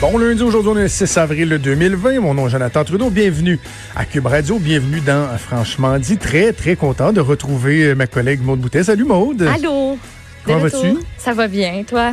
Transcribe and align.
Bon 0.00 0.16
lundi, 0.16 0.42
aujourd'hui, 0.42 0.70
on 0.72 0.78
est 0.78 0.82
le 0.82 0.88
6 0.88 1.16
avril 1.18 1.58
2020. 1.60 2.20
Mon 2.20 2.32
nom 2.34 2.46
est 2.46 2.50
Jonathan 2.50 2.84
Trudeau. 2.84 3.10
Bienvenue 3.10 3.58
à 3.96 4.04
Cube 4.04 4.26
Radio. 4.26 4.58
Bienvenue 4.60 5.00
dans 5.00 5.26
Franchement 5.38 5.98
dit. 5.98 6.16
Très, 6.18 6.52
très 6.52 6.76
content 6.76 7.12
de 7.12 7.20
retrouver 7.20 7.82
euh, 7.82 7.94
ma 7.96 8.06
collègue 8.06 8.40
Maude 8.40 8.60
Boutet. 8.60 8.84
Salut 8.84 9.04
Maude. 9.04 9.42
Allô? 9.42 9.98
Comment 10.44 10.58
vas-tu? 10.58 10.98
Ça 11.18 11.32
va 11.32 11.48
bien, 11.48 11.82
toi? 11.84 12.12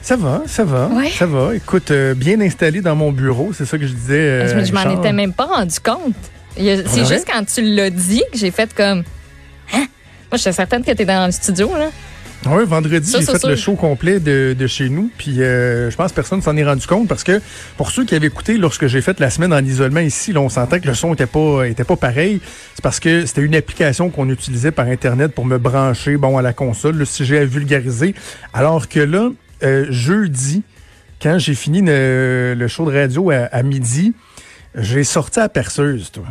Ça 0.00 0.16
va, 0.16 0.42
ça 0.46 0.64
va, 0.64 0.86
Ouais. 0.88 1.10
ça 1.10 1.26
va. 1.26 1.54
Écoute, 1.54 1.90
euh, 1.90 2.14
bien 2.14 2.40
installé 2.40 2.80
dans 2.80 2.96
mon 2.96 3.12
bureau, 3.12 3.50
c'est 3.52 3.66
ça 3.66 3.76
que 3.76 3.86
je 3.86 3.92
disais. 3.92 4.14
euh, 4.14 4.60
je 4.60 4.64
je 4.64 4.72
m'en 4.72 4.88
étais 4.98 5.12
même 5.12 5.34
pas 5.34 5.44
rendu 5.44 5.78
compte. 5.80 6.14
C'est 6.56 6.74
vrai? 6.82 7.04
juste 7.04 7.26
quand 7.30 7.44
tu 7.44 7.60
l'as 7.62 7.90
dit 7.90 8.22
que 8.32 8.38
j'ai 8.38 8.50
fait 8.50 8.72
comme. 8.72 9.00
Hein? 9.74 9.86
Moi, 10.30 10.36
j'étais 10.36 10.52
certaine 10.52 10.80
que 10.80 10.86
tu 10.86 10.92
étais 10.92 11.04
dans 11.04 11.26
le 11.26 11.32
studio, 11.32 11.70
là. 11.76 11.90
Oui, 12.50 12.64
vendredi, 12.66 13.12
j'ai 13.12 13.24
fait 13.24 13.38
sûr. 13.38 13.48
le 13.48 13.56
show 13.56 13.74
complet 13.74 14.20
de, 14.20 14.54
de 14.58 14.66
chez 14.66 14.88
nous. 14.88 15.10
Puis 15.18 15.42
euh, 15.42 15.90
je 15.90 15.96
pense 15.96 16.10
que 16.10 16.16
personne 16.16 16.40
s'en 16.42 16.56
est 16.56 16.64
rendu 16.64 16.86
compte 16.86 17.08
parce 17.08 17.24
que 17.24 17.40
pour 17.76 17.90
ceux 17.90 18.04
qui 18.04 18.14
avaient 18.14 18.28
écouté 18.28 18.56
lorsque 18.56 18.86
j'ai 18.86 19.00
fait 19.02 19.18
la 19.20 19.30
semaine 19.30 19.52
en 19.52 19.64
isolement 19.64 20.00
ici, 20.00 20.32
là, 20.32 20.40
on 20.40 20.48
sentait 20.48 20.80
que 20.80 20.86
le 20.86 20.94
son 20.94 21.14
était 21.14 21.26
pas 21.26 21.64
était 21.66 21.84
pas 21.84 21.96
pareil. 21.96 22.40
C'est 22.74 22.82
parce 22.82 23.00
que 23.00 23.26
c'était 23.26 23.42
une 23.42 23.54
application 23.54 24.10
qu'on 24.10 24.28
utilisait 24.30 24.70
par 24.70 24.86
Internet 24.86 25.32
pour 25.32 25.44
me 25.44 25.58
brancher 25.58 26.16
bon 26.16 26.38
à 26.38 26.42
la 26.42 26.52
console, 26.52 26.96
le 26.96 27.04
sujet 27.04 27.38
à 27.38 27.44
vulgariser. 27.44 28.14
Alors 28.52 28.88
que 28.88 29.00
là, 29.00 29.30
euh, 29.62 29.86
jeudi, 29.90 30.62
quand 31.20 31.38
j'ai 31.38 31.54
fini 31.54 31.82
le, 31.82 32.54
le 32.56 32.68
show 32.68 32.90
de 32.90 32.96
radio 32.96 33.30
à, 33.30 33.46
à 33.50 33.62
midi, 33.62 34.12
j'ai 34.74 35.04
sorti 35.04 35.40
la 35.40 35.48
perceuse, 35.48 36.10
toi. 36.12 36.24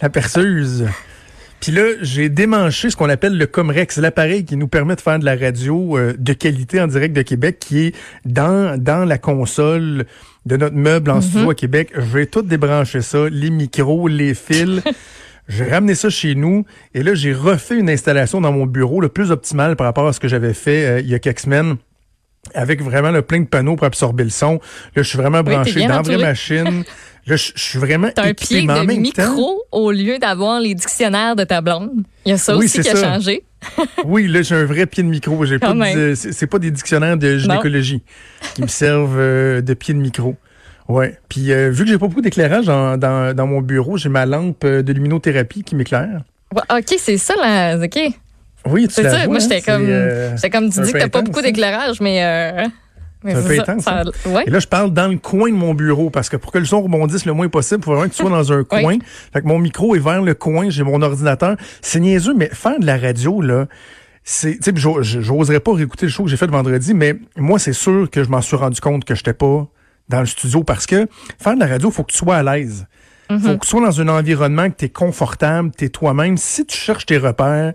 La 0.00 0.08
perceuse. 0.08 0.86
Puis 1.64 1.72
là, 1.72 1.92
j'ai 2.02 2.28
démanché 2.28 2.90
ce 2.90 2.96
qu'on 2.96 3.08
appelle 3.08 3.38
le 3.38 3.46
Comrex, 3.46 3.96
l'appareil 3.96 4.44
qui 4.44 4.58
nous 4.58 4.68
permet 4.68 4.96
de 4.96 5.00
faire 5.00 5.18
de 5.18 5.24
la 5.24 5.34
radio 5.34 5.96
euh, 5.96 6.12
de 6.18 6.34
qualité 6.34 6.78
en 6.78 6.86
direct 6.86 7.16
de 7.16 7.22
Québec, 7.22 7.56
qui 7.58 7.86
est 7.86 7.96
dans, 8.26 8.78
dans 8.78 9.06
la 9.06 9.16
console 9.16 10.04
de 10.44 10.56
notre 10.58 10.76
meuble 10.76 11.10
en 11.10 11.22
studio 11.22 11.48
à 11.48 11.54
Québec. 11.54 11.90
Je 11.94 12.00
vais 12.02 12.26
tout 12.26 12.42
débrancher 12.42 13.00
ça, 13.00 13.30
les 13.30 13.48
micros, 13.48 14.08
les 14.08 14.34
fils. 14.34 14.82
J'ai 15.48 15.64
ramené 15.64 15.94
ça 15.94 16.10
chez 16.10 16.34
nous 16.34 16.66
et 16.92 17.02
là, 17.02 17.14
j'ai 17.14 17.32
refait 17.32 17.78
une 17.78 17.88
installation 17.88 18.42
dans 18.42 18.52
mon 18.52 18.66
bureau, 18.66 19.00
le 19.00 19.08
plus 19.08 19.30
optimal 19.30 19.76
par 19.76 19.86
rapport 19.86 20.06
à 20.06 20.12
ce 20.12 20.20
que 20.20 20.28
j'avais 20.28 20.52
fait 20.54 20.86
euh, 20.86 21.00
il 21.00 21.08
y 21.08 21.14
a 21.14 21.18
quelques 21.18 21.40
semaines 21.40 21.76
avec 22.54 22.82
vraiment 22.82 23.10
le 23.10 23.22
plein 23.22 23.40
de 23.40 23.46
panneaux 23.46 23.76
pour 23.76 23.86
absorber 23.86 24.24
le 24.24 24.30
son. 24.30 24.54
Là, 24.94 25.02
je 25.02 25.08
suis 25.08 25.18
vraiment 25.18 25.42
branché 25.42 25.80
dans 25.80 25.88
la 25.88 26.02
vraie 26.02 26.14
entouré. 26.14 26.16
machine. 26.18 26.84
Là, 27.26 27.36
je, 27.36 27.52
je 27.54 27.62
suis 27.62 27.78
vraiment 27.78 28.10
T'as 28.14 28.24
un 28.26 28.34
pied 28.34 28.60
de 28.62 28.92
micro 29.00 29.22
temps, 29.22 29.56
au 29.72 29.90
lieu 29.92 30.18
d'avoir 30.18 30.60
les 30.60 30.74
dictionnaires 30.74 31.34
de 31.36 31.44
ta 31.44 31.60
blonde. 31.62 32.02
Il 32.26 32.30
y 32.30 32.32
a 32.32 32.38
ça 32.38 32.56
Oui, 32.56 32.66
aussi 32.66 32.80
qui 32.80 32.88
a 32.90 32.96
changé. 32.96 33.44
Oui, 34.04 34.26
là, 34.28 34.42
j'ai 34.42 34.54
un 34.54 34.64
vrai 34.66 34.84
pied 34.84 35.02
de 35.02 35.08
micro. 35.08 35.42
J'ai 35.46 35.58
pas 35.58 35.72
de- 35.72 36.14
c'est 36.14 36.32
c'est 36.32 36.46
pas 36.46 36.58
des 36.58 36.70
dictionnaires 36.70 37.16
de 37.16 37.38
gynécologie 37.38 38.02
qui 38.54 38.60
me 38.62 38.66
servent 38.66 39.18
euh, 39.18 39.62
de 39.62 39.72
pied 39.72 39.94
de 39.94 39.98
micro. 40.00 40.36
Ouais. 40.86 41.18
Puis 41.30 41.50
euh, 41.50 41.70
vu 41.70 41.84
que 41.84 41.90
j'ai 41.90 41.96
pas 41.98 42.08
beaucoup 42.08 42.20
d'éclairage 42.20 42.66
dans, 42.66 42.98
dans, 42.98 43.34
dans 43.34 43.46
mon 43.46 43.62
bureau, 43.62 43.96
j'ai 43.96 44.10
ma 44.10 44.26
lampe 44.26 44.62
euh, 44.64 44.82
de 44.82 44.92
luminothérapie 44.92 45.62
qui 45.62 45.76
m'éclaire. 45.76 46.20
Ouais, 46.54 46.60
OK, 46.78 46.94
c'est 46.98 47.16
ça, 47.16 47.34
là. 47.36 47.78
OK. 47.82 47.98
Oui, 48.66 48.86
tu 48.86 48.94
C'est 48.94 49.02
la 49.04 49.10
ça. 49.10 49.16
vois, 49.20 49.26
Moi, 49.28 49.36
hein? 49.36 49.38
j'étais 49.40 49.60
C'est, 49.60 49.70
comme. 49.72 49.86
euh, 49.88 50.36
J'étais 50.36 50.50
comme, 50.50 50.70
tu 50.70 50.80
dis 50.82 50.92
que 50.92 50.98
t'as 50.98 51.08
pas 51.08 51.22
beaucoup 51.22 51.38
hein? 51.38 51.42
d'éclairage, 51.42 52.00
mais. 52.02 52.22
C'est 53.24 53.34
un 53.34 53.42
peu 53.42 53.56
ça, 53.56 53.78
ça- 53.80 54.28
ouais. 54.30 54.44
Et 54.46 54.50
là, 54.50 54.58
je 54.58 54.66
parle 54.66 54.92
dans 54.92 55.08
le 55.08 55.16
coin 55.18 55.50
de 55.50 55.54
mon 55.56 55.72
bureau 55.74 56.10
parce 56.10 56.28
que 56.28 56.36
pour 56.36 56.52
que 56.52 56.58
le 56.58 56.64
son 56.64 56.82
rebondisse 56.82 57.24
le 57.24 57.32
moins 57.32 57.48
possible, 57.48 57.80
il 57.80 57.84
faut 57.84 57.92
vraiment 57.92 58.08
que 58.08 58.14
tu 58.14 58.20
sois 58.22 58.30
dans 58.30 58.52
un 58.52 58.58
Oui. 58.72 58.82
coin. 58.82 58.96
Fait 59.32 59.40
que 59.42 59.46
mon 59.46 59.58
micro 59.58 59.94
est 59.94 59.98
vers 59.98 60.20
le 60.22 60.34
coin, 60.34 60.68
j'ai 60.70 60.82
mon 60.82 61.00
ordinateur. 61.02 61.56
C'est 61.80 62.00
niaiseux, 62.00 62.34
mais 62.34 62.48
faire 62.52 62.78
de 62.78 62.86
la 62.86 62.98
radio, 62.98 63.40
là, 63.40 63.66
c'est, 64.24 64.52
tu 64.58 64.58
sais, 64.64 64.72
j'o- 64.74 65.02
j'oserais 65.02 65.60
pas 65.60 65.72
réécouter 65.74 66.06
le 66.06 66.12
show 66.12 66.24
que 66.24 66.30
j'ai 66.30 66.36
fait 66.36 66.46
le 66.46 66.52
vendredi, 66.52 66.94
mais 66.94 67.16
moi, 67.36 67.58
c'est 67.58 67.72
sûr 67.72 68.08
que 68.10 68.24
je 68.24 68.28
m'en 68.28 68.40
suis 68.40 68.56
rendu 68.56 68.80
compte 68.80 69.04
que 69.04 69.14
j'étais 69.14 69.34
pas 69.34 69.66
dans 70.08 70.20
le 70.20 70.26
studio 70.26 70.64
parce 70.64 70.86
que 70.86 71.06
faire 71.38 71.54
de 71.54 71.60
la 71.60 71.66
radio, 71.66 71.90
faut 71.90 72.02
que 72.04 72.12
tu 72.12 72.18
sois 72.18 72.36
à 72.36 72.42
l'aise. 72.42 72.86
Faut 73.30 73.56
que 73.56 73.64
tu 73.64 73.68
sois 73.68 73.80
dans 73.80 74.00
un 74.00 74.08
environnement 74.08 74.68
que 74.70 74.76
tu 74.76 74.84
es 74.84 74.88
confortable, 74.90 75.70
tu 75.76 75.86
es 75.86 75.88
toi-même. 75.88 76.36
Si 76.36 76.66
tu 76.66 76.76
cherches 76.76 77.06
tes 77.06 77.16
repères, 77.18 77.72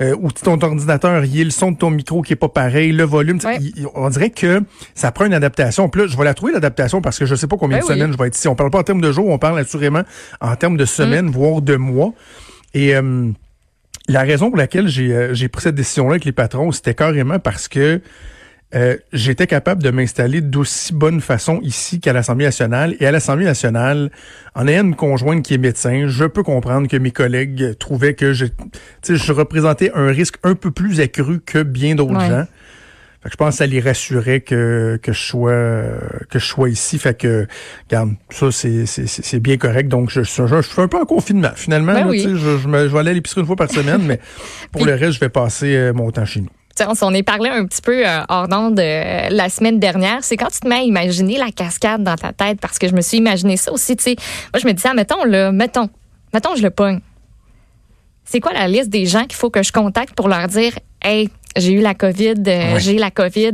euh, 0.00 0.14
ou 0.20 0.30
ton 0.32 0.60
ordinateur, 0.60 1.24
il 1.24 1.36
y 1.36 1.40
a 1.40 1.44
le 1.44 1.50
son 1.50 1.72
de 1.72 1.78
ton 1.78 1.90
micro 1.90 2.22
qui 2.22 2.32
est 2.32 2.36
pas 2.36 2.48
pareil, 2.48 2.92
le 2.92 3.04
volume, 3.04 3.38
Ouais. 3.44 3.58
il- 3.60 3.86
on 3.94 4.08
dirait 4.10 4.30
que 4.30 4.62
ça 4.94 5.10
prend 5.12 5.24
une 5.26 5.34
adaptation. 5.34 5.88
Puis 5.88 6.02
là, 6.02 6.06
je 6.08 6.16
vais 6.16 6.24
la 6.24 6.34
trouver, 6.34 6.52
l'adaptation, 6.52 7.00
parce 7.00 7.18
que 7.18 7.26
je 7.26 7.34
sais 7.34 7.46
pas 7.46 7.56
combien 7.56 7.78
Ben 7.78 7.84
de 7.84 7.88
oui. 7.88 7.94
semaines 7.98 8.12
je 8.12 8.18
vais 8.18 8.26
être 8.28 8.36
ici. 8.36 8.48
On 8.48 8.54
parle 8.56 8.70
pas 8.70 8.78
en 8.78 8.82
termes 8.84 9.00
de 9.00 9.12
jours, 9.12 9.28
on 9.28 9.38
parle 9.38 9.58
assurément 9.60 10.02
en 10.40 10.56
termes 10.56 10.76
de 10.76 10.84
semaines, 10.84 11.30
voire 11.30 11.62
de 11.62 11.76
mois. 11.76 12.12
Et 12.74 12.94
euh, 12.96 13.30
la 14.08 14.22
raison 14.22 14.48
pour 14.50 14.56
laquelle 14.58 14.88
j'ai 14.88 15.12
euh, 15.14 15.34
j'ai 15.34 15.48
pris 15.48 15.62
cette 15.62 15.74
décision-là 15.74 16.12
avec 16.12 16.24
les 16.24 16.32
patrons, 16.32 16.70
c'était 16.72 16.94
carrément 16.94 17.38
parce 17.38 17.68
que 17.68 18.00
euh, 18.74 18.96
j'étais 19.14 19.46
capable 19.46 19.82
de 19.82 19.90
m'installer 19.90 20.40
d'aussi 20.42 20.92
bonne 20.92 21.20
façon 21.22 21.58
ici 21.62 22.00
qu'à 22.00 22.12
l'Assemblée 22.12 22.44
nationale. 22.44 22.96
Et 23.00 23.06
à 23.06 23.10
l'Assemblée 23.12 23.46
nationale, 23.46 24.10
en 24.54 24.68
ayant 24.68 24.84
une 24.84 24.94
conjointe 24.96 25.42
qui 25.42 25.54
est 25.54 25.58
médecin, 25.58 26.04
je 26.06 26.24
peux 26.26 26.42
comprendre 26.42 26.86
que 26.88 26.96
mes 26.98 27.10
collègues 27.10 27.78
trouvaient 27.78 28.14
que 28.14 28.32
je, 28.34 28.44
tu 28.46 28.52
sais, 29.02 29.16
je 29.16 29.32
représentais 29.32 29.90
un 29.94 30.08
risque 30.08 30.36
un 30.42 30.54
peu 30.54 30.70
plus 30.70 31.00
accru 31.00 31.40
que 31.40 31.62
bien 31.62 31.94
d'autres 31.94 32.16
Ouais. 32.18 32.28
gens. 32.28 32.44
Fait 33.20 33.30
que 33.30 33.32
je 33.32 33.36
pense 33.36 33.54
que 33.54 33.58
ça 33.58 33.66
les 33.66 33.80
rassurait 33.80 34.40
que, 34.42 34.96
que 35.02 35.12
je 35.12 35.18
sois 35.20 35.52
que 36.30 36.38
je 36.38 36.44
sois 36.46 36.68
ici. 36.70 36.98
Fait 37.00 37.18
que, 37.18 37.48
regarde, 37.90 38.12
ça 38.30 38.52
c'est 38.52 38.86
c'est- 38.86 39.08
c'est 39.08 39.24
c'est 39.24 39.40
bien 39.40 39.56
correct. 39.56 39.88
Donc 39.88 40.08
je, 40.10 40.22
je, 40.22 40.46
je 40.46 40.60
suis 40.62 40.80
un 40.80 40.86
peu 40.86 40.98
en 40.98 41.04
confinement. 41.04 41.50
Finalement, 41.56 41.94
Ben 41.94 42.00
là, 42.04 42.06
oui. 42.10 42.20
je, 42.22 42.36
je, 42.36 42.68
me- 42.68 42.86
je 42.86 42.92
vais 42.92 42.98
aller 43.00 43.10
à 43.10 43.14
l'épicerie 43.14 43.40
une 43.40 43.46
fois 43.48 43.56
par 43.56 43.70
semaine, 43.72 44.02
mais 44.06 44.20
pour 44.72 44.82
Puis- 44.82 44.90
le 44.90 44.94
reste, 44.96 45.12
je 45.14 45.20
vais 45.20 45.30
passer 45.30 45.74
euh, 45.74 45.92
mon 45.92 46.10
temps 46.12 46.24
chez 46.26 46.42
nous. 46.42 46.48
On 46.86 46.94
s'en 46.94 47.12
est 47.12 47.22
parlé 47.22 47.50
un 47.50 47.66
petit 47.66 47.82
peu 47.82 48.06
euh, 48.06 48.20
hors 48.28 48.48
d'onde 48.48 48.78
euh, 48.78 49.28
la 49.30 49.48
semaine 49.48 49.78
dernière. 49.80 50.22
C'est 50.22 50.36
quand 50.36 50.48
tu 50.48 50.60
te 50.60 50.68
mets 50.68 50.76
à 50.76 50.82
imaginer 50.82 51.38
la 51.38 51.50
cascade 51.50 52.02
dans 52.02 52.16
ta 52.16 52.32
tête, 52.32 52.60
parce 52.60 52.78
que 52.78 52.88
je 52.88 52.94
me 52.94 53.00
suis 53.00 53.18
imaginé 53.18 53.56
ça 53.56 53.72
aussi. 53.72 53.96
Tu 53.96 54.04
sais, 54.04 54.16
moi, 54.52 54.60
je 54.60 54.66
me 54.66 54.72
disais, 54.72 54.88
ah, 54.90 54.94
mettons, 54.94 55.24
là, 55.24 55.50
mettons, 55.52 55.88
mettons, 56.32 56.54
je 56.54 56.62
le 56.62 56.70
pogne. 56.70 57.00
C'est 58.24 58.40
quoi 58.40 58.52
la 58.52 58.68
liste 58.68 58.90
des 58.90 59.06
gens 59.06 59.22
qu'il 59.22 59.36
faut 59.36 59.50
que 59.50 59.62
je 59.62 59.72
contacte 59.72 60.14
pour 60.14 60.28
leur 60.28 60.46
dire, 60.48 60.72
hey, 61.02 61.30
j'ai 61.56 61.72
eu 61.72 61.80
la 61.80 61.94
COVID, 61.94 62.34
euh, 62.46 62.78
j'ai 62.78 62.98
la 62.98 63.10
COVID. 63.10 63.52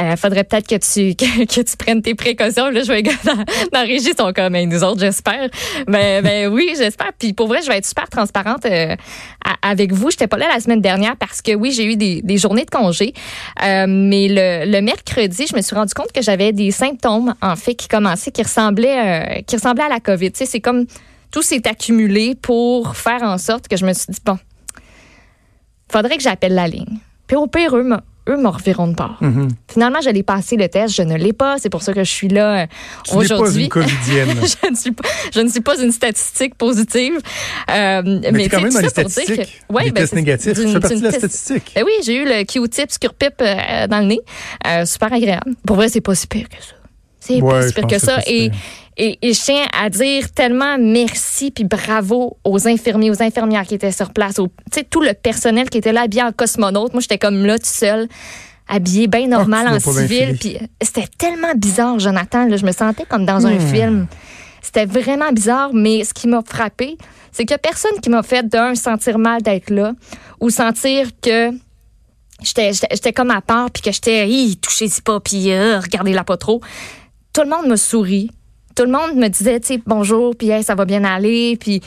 Euh, 0.00 0.16
faudrait 0.16 0.44
peut-être 0.44 0.66
que 0.68 0.76
tu 0.76 1.14
que, 1.16 1.44
que 1.44 1.60
tu 1.60 1.76
prennes 1.76 2.00
tes 2.02 2.14
précautions. 2.14 2.70
Là, 2.70 2.82
je 2.82 2.88
vais 2.92 3.02
dans, 3.24 3.34
dans 3.34 3.44
la 3.72 3.80
régie, 3.82 4.12
sont 4.16 4.32
comme 4.32 4.54
hey, 4.54 4.66
nous 4.66 4.82
autres, 4.84 5.00
j'espère. 5.00 5.48
Ben, 5.86 6.22
ben 6.24 6.48
oui, 6.52 6.70
j'espère. 6.76 7.12
Puis 7.18 7.32
pour 7.32 7.48
vrai, 7.48 7.60
je 7.62 7.68
vais 7.68 7.76
être 7.78 7.86
super 7.86 8.08
transparente 8.08 8.64
euh, 8.66 8.94
à- 9.44 9.70
avec 9.70 9.92
vous. 9.92 10.10
J'étais 10.10 10.26
pas 10.28 10.38
là 10.38 10.48
la 10.52 10.60
semaine 10.60 10.80
dernière 10.80 11.16
parce 11.16 11.42
que 11.42 11.54
oui, 11.54 11.72
j'ai 11.72 11.84
eu 11.84 11.96
des, 11.96 12.22
des 12.22 12.38
journées 12.38 12.64
de 12.64 12.70
congé. 12.70 13.12
Euh, 13.62 13.86
mais 13.88 14.28
le, 14.28 14.70
le 14.70 14.80
mercredi, 14.80 15.46
je 15.50 15.56
me 15.56 15.60
suis 15.62 15.74
rendu 15.74 15.92
compte 15.94 16.12
que 16.12 16.22
j'avais 16.22 16.52
des 16.52 16.70
symptômes 16.70 17.34
en 17.42 17.56
fait 17.56 17.74
qui 17.74 17.88
commençaient, 17.88 18.30
qui 18.30 18.42
ressemblaient, 18.42 19.44
qui 19.46 19.56
ressemblaient 19.56 19.84
à 19.84 19.88
la 19.88 20.00
COVID. 20.00 20.32
Tu 20.32 20.38
sais, 20.38 20.46
c'est 20.46 20.60
comme 20.60 20.86
tout 21.30 21.42
s'est 21.42 21.66
accumulé 21.66 22.34
pour 22.40 22.96
faire 22.96 23.22
en 23.22 23.38
sorte 23.38 23.66
que 23.68 23.76
je 23.76 23.84
me 23.84 23.92
suis 23.92 24.06
dit 24.08 24.20
bon, 24.24 24.38
faudrait 25.90 26.16
que 26.16 26.22
j'appelle 26.22 26.54
la 26.54 26.68
ligne. 26.68 26.98
Puis 27.26 27.36
au 27.36 27.46
pire, 27.46 27.76
eux, 27.76 27.86
eux 28.28 28.36
me 28.36 28.48
reviront 28.48 28.88
de 28.88 28.94
part. 28.94 29.18
Mhm. 29.20 29.48
Finalement, 29.70 30.00
j'allais 30.02 30.22
passer 30.22 30.56
le 30.56 30.68
test. 30.68 30.94
Je 30.94 31.02
ne 31.02 31.16
l'ai 31.16 31.32
pas. 31.32 31.56
C'est 31.58 31.70
pour 31.70 31.82
ça 31.82 31.92
que 31.92 32.04
je 32.04 32.10
suis 32.10 32.28
là 32.28 32.62
euh, 32.62 32.66
aujourd'hui. 33.14 33.68
je, 33.74 34.70
ne 34.70 34.74
suis 34.76 34.92
pas, 34.92 35.08
je 35.34 35.40
ne 35.40 35.48
suis 35.48 35.60
pas 35.60 35.78
une 35.82 35.92
statistique 35.92 36.54
positive. 36.54 37.14
Euh, 37.70 38.02
mais 38.04 38.32
Mais, 38.32 38.48
quand 38.48 38.60
même 38.60 38.72
dans 38.72 38.80
les 38.80 38.88
statistiques. 38.88 39.36
que- 39.68 39.72
Ouais, 39.74 39.84
des 39.84 39.90
ben, 39.90 40.00
tests 40.02 40.14
négatifs. 40.14 40.52
Tu 40.54 40.60
d'une- 40.64 40.72
fais 40.74 40.80
partie 40.80 40.98
de 41.00 41.04
la 41.04 41.12
statistique. 41.12 41.72
Ben 41.74 41.84
oui, 41.84 41.92
j'ai 42.04 42.16
eu 42.16 42.24
le 42.24 42.44
Q-tip 42.44 42.90
scurpip 42.90 43.34
euh, 43.40 43.86
dans 43.88 43.98
le 44.00 44.06
nez. 44.06 44.20
Euh, 44.66 44.84
super 44.86 45.12
agréable. 45.12 45.54
Pour 45.66 45.76
vrai, 45.76 45.88
c'est 45.88 46.00
pas 46.00 46.14
si 46.14 46.26
pire 46.26 46.48
que 46.48 46.56
ça. 46.56 46.74
C'est 47.20 47.40
Ouais, 47.40 47.50
pas 47.60 47.68
si 47.68 47.74
pire 47.74 47.86
que 47.86 47.94
que 47.94 48.00
ça. 48.00 48.18
Et. 48.26 48.50
Et, 48.96 49.18
et 49.22 49.32
je 49.32 49.40
tiens 49.42 49.64
à 49.76 49.90
dire 49.90 50.30
tellement 50.32 50.76
merci 50.78 51.50
puis 51.50 51.64
bravo 51.64 52.36
aux 52.44 52.68
infirmiers, 52.68 53.10
aux 53.10 53.22
infirmières 53.22 53.64
qui 53.66 53.74
étaient 53.74 53.92
sur 53.92 54.12
place, 54.12 54.38
au, 54.38 54.48
tout 54.90 55.00
le 55.00 55.14
personnel 55.14 55.68
qui 55.70 55.78
était 55.78 55.92
là 55.92 56.02
habillé 56.02 56.22
en 56.22 56.32
cosmonaute. 56.32 56.92
Moi, 56.92 57.00
j'étais 57.00 57.18
comme 57.18 57.44
là, 57.44 57.58
tout 57.58 57.64
seul, 57.66 58.08
habillé 58.68 59.06
bien 59.08 59.26
normal 59.26 59.66
Ah, 59.68 59.78
tu 59.80 59.88
en 59.88 59.92
civil. 59.92 60.36
Puis 60.38 60.56
euh, 60.56 60.66
c'était 60.82 61.08
tellement 61.18 61.54
bizarre, 61.56 61.98
Jonathan. 61.98 62.46
là, 62.46 62.56
je 62.56 62.64
me 62.64 62.72
sentais 62.72 63.04
comme 63.08 63.26
dans 63.26 63.46
un 63.46 63.56
Hmm. 63.56 63.74
film. 63.74 64.06
C'était 64.62 64.86
vraiment 64.86 65.30
bizarre, 65.32 65.70
mais 65.74 66.04
ce 66.04 66.14
qui 66.14 66.26
m'a 66.26 66.40
frappé, 66.46 66.96
c'est 67.32 67.44
que 67.44 67.56
personne 67.56 68.00
qui 68.00 68.08
m'a 68.10 68.22
fait 68.22 68.48
d'un 68.48 68.74
sentir 68.74 69.18
mal 69.18 69.42
d'être 69.42 69.70
là 69.70 69.92
ou 70.40 70.48
sentir 70.50 71.08
que 71.20 71.50
j'étais 72.42 73.12
comme 73.12 73.30
à 73.30 73.40
part 73.40 73.70
puis 73.70 73.82
que 73.82 73.92
j'étais 73.92 74.26
touchez-y 74.60 75.00
pas 75.02 75.20
puis 75.20 75.52
euh, 75.52 75.80
regardez-la 75.80 76.24
pas 76.24 76.36
trop. 76.36 76.60
Tout 77.32 77.42
le 77.42 77.48
monde 77.48 77.66
me 77.66 77.76
sourit. 77.76 78.30
Tout 78.74 78.84
le 78.84 78.90
monde 78.90 79.16
me 79.16 79.28
disait 79.28 79.60
tu 79.60 79.74
sais 79.74 79.80
bonjour 79.86 80.34
puis 80.36 80.50
hey, 80.50 80.62
ça 80.62 80.74
va 80.74 80.84
bien 80.84 81.04
aller 81.04 81.56
puis 81.58 81.80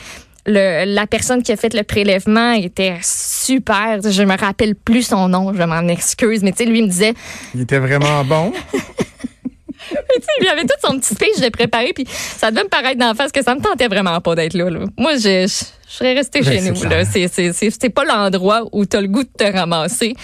le, 0.46 0.84
la 0.86 1.06
personne 1.06 1.42
qui 1.42 1.52
a 1.52 1.56
fait 1.56 1.74
le 1.74 1.82
prélèvement 1.82 2.52
était 2.52 2.96
super. 3.02 4.00
Je 4.02 4.22
me 4.22 4.36
rappelle 4.36 4.74
plus 4.74 5.02
son 5.02 5.28
nom, 5.28 5.52
je 5.52 5.62
m'en 5.62 5.86
excuse, 5.88 6.42
mais 6.42 6.52
tu 6.52 6.58
sais, 6.58 6.64
lui 6.64 6.78
il 6.78 6.84
me 6.84 6.88
disait, 6.88 7.14
Il 7.54 7.60
était 7.60 7.78
vraiment 7.78 8.24
bon. 8.24 8.52
il 10.40 10.48
avait 10.48 10.62
tout 10.62 10.68
son 10.82 10.98
petit 10.98 11.14
speech 11.14 11.40
de 11.42 11.48
préparé, 11.50 11.92
puis 11.94 12.04
ça 12.08 12.50
devait 12.50 12.64
me 12.64 12.68
paraître 12.68 12.98
d'en 12.98 13.14
face 13.14 13.32
que 13.32 13.42
ça 13.42 13.54
me 13.54 13.60
tentait 13.60 13.88
vraiment 13.88 14.20
pas 14.20 14.34
d'être 14.34 14.54
là, 14.54 14.70
là. 14.70 14.80
Moi, 14.96 15.16
je, 15.16 15.46
je, 15.46 15.64
Je 15.90 15.94
serais 15.94 16.12
restée 16.12 16.42
Ben, 16.42 16.52
chez 16.52 16.70
nous. 16.70 16.82
là. 16.88 17.02
C'est- 17.06 17.28
c'est- 17.28 17.52
c'est- 17.54 17.70
C'est 17.80 17.88
pas 17.88 18.04
l'endroit 18.04 18.62
où 18.72 18.84
tu 18.84 18.94
as 18.96 19.00
le 19.00 19.08
goût 19.08 19.22
de 19.22 19.28
te 19.38 19.44
ramasser. 19.50 20.14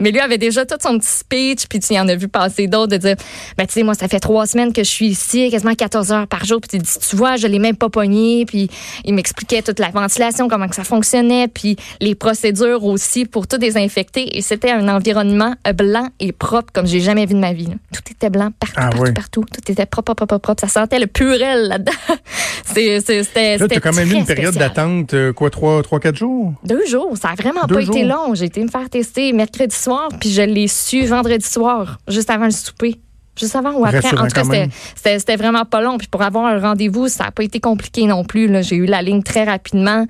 Mais 0.00 0.10
lui 0.10 0.18
avait 0.18 0.36
déjà 0.38 0.66
tout 0.66 0.74
son 0.82 0.98
petit 0.98 1.06
speech, 1.08 1.66
puis 1.68 1.78
tu 1.78 1.94
y 1.94 2.00
en 2.00 2.08
as 2.08 2.16
vu 2.16 2.26
passer 2.26 2.66
d'autres, 2.66 2.90
de 2.90 2.96
dire 2.96 3.14
ben, 3.56 3.64
tu 3.66 3.74
sais, 3.74 3.82
moi, 3.84 3.94
ça 3.94 4.08
fait 4.08 4.18
trois 4.18 4.46
semaines 4.46 4.72
que 4.72 4.82
je 4.82 4.88
suis 4.90 5.06
ici, 5.06 5.48
quasiment 5.48 5.76
14 5.76 6.10
heures 6.10 6.26
par 6.26 6.44
jour. 6.44 6.60
Puis 6.60 6.70
tu 6.70 6.78
dis, 6.78 6.98
tu 7.08 7.14
vois, 7.14 7.36
je 7.36 7.46
l'ai 7.46 7.60
même 7.60 7.76
pas 7.76 7.88
pogné. 7.88 8.44
Puis 8.46 8.68
il 9.04 9.14
m'expliquait 9.14 9.62
toute 9.62 9.78
la 9.78 9.90
ventilation, 9.90 10.48
comment 10.48 10.66
que 10.66 10.74
ça 10.74 10.82
fonctionnait, 10.82 11.46
puis 11.46 11.76
les 12.00 12.16
procédures 12.16 12.82
aussi 12.84 13.24
pour 13.24 13.46
tout 13.46 13.58
désinfecter. 13.58 14.36
Et 14.36 14.42
c'était 14.42 14.72
un 14.72 14.88
environnement 14.88 15.54
blanc 15.76 16.08
et 16.18 16.32
propre 16.32 16.72
comme 16.72 16.86
j'ai 16.88 17.00
jamais 17.00 17.26
vu 17.26 17.34
de 17.34 17.38
ma 17.40 17.52
vie. 17.52 17.66
là. 17.66 17.74
Tout 17.94 18.02
était 18.10 18.28
blanc 18.30 18.50
partout, 18.58 18.74
Ah 18.76 18.88
partout, 18.90 19.02
oui. 19.02 19.12
partout. 19.12 19.31
Tout 19.32 19.46
était 19.66 19.86
propre, 19.86 20.12
propre, 20.12 20.26
propre, 20.26 20.42
propre. 20.42 20.60
Ça 20.60 20.68
sentait 20.68 20.98
le 20.98 21.06
purel 21.06 21.68
là-dedans. 21.68 21.92
C'était 22.66 23.58
Là, 23.58 23.66
as 23.70 23.80
quand 23.80 23.94
même 23.94 24.10
eu 24.10 24.14
une 24.14 24.26
période 24.26 24.54
d'attente, 24.54 25.14
euh, 25.14 25.32
quoi, 25.32 25.50
trois, 25.50 25.82
trois, 25.82 26.00
quatre 26.00 26.16
jours? 26.16 26.52
Deux 26.64 26.86
jours. 26.86 27.16
Ça 27.16 27.30
a 27.30 27.34
vraiment 27.34 27.64
Deux 27.66 27.76
pas 27.76 27.80
été 27.82 28.04
long. 28.04 28.34
J'ai 28.34 28.44
été 28.44 28.62
me 28.62 28.68
faire 28.68 28.88
tester 28.90 29.32
mercredi 29.32 29.74
soir, 29.74 30.08
puis 30.20 30.30
je 30.30 30.42
l'ai 30.42 30.68
su 30.68 31.06
vendredi 31.06 31.46
soir, 31.46 31.98
juste 32.08 32.30
avant 32.30 32.44
le 32.44 32.50
souper. 32.50 33.00
Juste 33.40 33.56
avant 33.56 33.72
ou 33.72 33.86
après. 33.86 34.00
Rassurant 34.00 34.24
En 34.24 34.26
tout 34.28 34.34
cas, 34.34 34.68
c'était- 35.16 35.36
vraiment 35.36 35.64
pas 35.64 35.80
long. 35.80 35.96
Puis 35.96 36.06
pour 36.06 36.20
avoir 36.20 36.44
un 36.44 36.60
rendez-vous, 36.60 37.08
ça 37.08 37.24
n'a 37.24 37.30
pas 37.30 37.42
été 37.42 37.60
compliqué 37.60 38.04
non 38.04 38.24
plus. 38.24 38.50
J'ai 38.62 38.76
eu 38.76 38.84
la 38.84 39.00
ligne 39.00 39.22
très 39.22 39.44
rapidement. 39.44 40.06